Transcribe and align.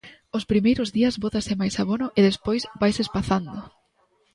Os 0.37 0.47
primeiros 0.51 0.89
días 0.97 1.15
bótase 1.23 1.53
máis 1.61 1.75
abono 1.83 2.07
e 2.17 2.19
despois 2.29 2.63
vaise 2.81 3.01
espazando. 3.05 3.57